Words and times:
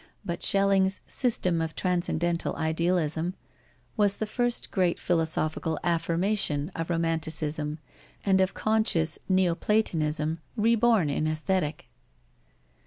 But 0.25 0.41
Schelling's 0.41 0.99
"system 1.05 1.61
of 1.61 1.75
transcendental 1.75 2.55
idealism" 2.55 3.35
was 3.95 4.17
the 4.17 4.25
first 4.25 4.71
great 4.71 4.97
philosophical 4.97 5.77
affirmation 5.83 6.71
of 6.73 6.89
Romanticism 6.89 7.77
and 8.25 8.41
of 8.41 8.55
conscious 8.55 9.19
Neo 9.29 9.53
platonism 9.53 10.39
reborn 10.57 11.11
in 11.11 11.27
Aesthetic. 11.27 11.85